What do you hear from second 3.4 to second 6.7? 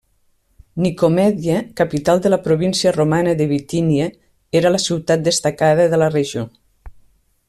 de Bitínia, era una ciutat destacada de la regió.